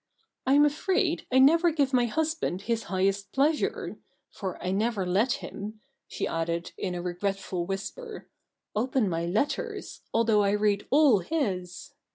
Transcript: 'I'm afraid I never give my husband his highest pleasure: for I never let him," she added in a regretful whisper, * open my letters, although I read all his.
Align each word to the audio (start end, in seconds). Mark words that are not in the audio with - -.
'I'm 0.47 0.65
afraid 0.65 1.27
I 1.31 1.37
never 1.37 1.69
give 1.69 1.93
my 1.93 2.05
husband 2.07 2.63
his 2.63 2.85
highest 2.85 3.31
pleasure: 3.33 3.99
for 4.31 4.57
I 4.59 4.71
never 4.71 5.05
let 5.05 5.33
him," 5.33 5.79
she 6.07 6.25
added 6.25 6.71
in 6.75 6.95
a 6.95 7.03
regretful 7.03 7.67
whisper, 7.67 8.27
* 8.51 8.75
open 8.75 9.07
my 9.07 9.27
letters, 9.27 10.01
although 10.11 10.41
I 10.41 10.53
read 10.53 10.87
all 10.89 11.19
his. 11.19 11.93